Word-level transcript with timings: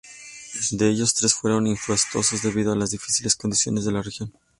De 0.71 0.89
ellos, 0.89 1.13
tres 1.13 1.35
fueron 1.35 1.67
infructuosos 1.67 2.41
debido 2.41 2.71
a 2.73 2.75
las 2.75 2.89
difíciles 2.89 3.35
condiciones 3.35 3.85
de 3.85 3.91
la 3.91 4.01
región. 4.01 4.33